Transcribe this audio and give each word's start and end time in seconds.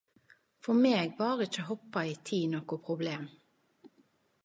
For 0.65 0.77
meg 0.85 1.13
var 1.19 1.45
ikkje 1.47 1.67
hoppa 1.69 2.05
i 2.15 2.17
tid 2.31 2.51
noko 2.57 2.83
problem. 2.91 3.33